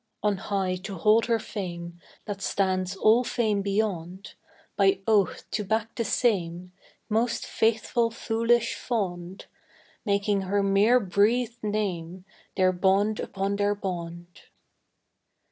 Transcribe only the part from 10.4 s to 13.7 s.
her mere breathed name Their bond upon